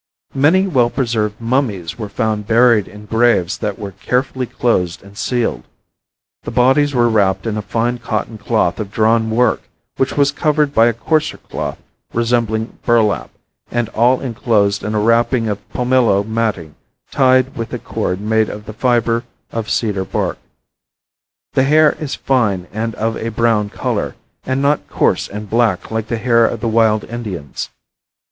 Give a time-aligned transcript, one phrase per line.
[0.33, 5.65] Many well preserved mummies were found buried in graves that were carefully closed and sealed.
[6.41, 9.61] The bodies were wrapped in a fine cotton cloth of drawn work,
[9.97, 11.77] which was covered by a coarser cloth
[12.15, 13.29] resembling burlap,
[13.69, 16.73] and all inclosed in a wrapping of palmillo matting
[17.11, 20.39] tied with a cord made of the fiber of cedar bark.
[21.53, 24.15] The hair is fine and of a brown color,
[24.47, 27.69] and not coarse and black like the hair of the wild Indians.